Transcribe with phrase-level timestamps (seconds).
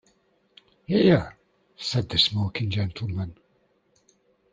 [0.87, 1.37] 'Hear!’
[1.77, 3.37] said the smoking gentleman.